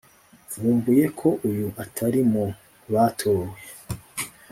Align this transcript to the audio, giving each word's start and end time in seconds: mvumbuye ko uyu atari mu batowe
mvumbuye 0.55 1.05
ko 1.19 1.27
uyu 1.49 1.67
atari 1.83 2.19
mu 2.31 2.45
batowe 2.93 3.49